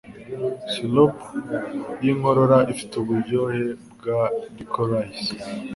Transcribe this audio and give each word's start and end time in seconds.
Sirup 0.71 1.15
yinkorora 2.03 2.57
ifite 2.73 2.93
uburyohe 3.01 3.63
bwa 3.93 4.21
licorice. 4.57 5.29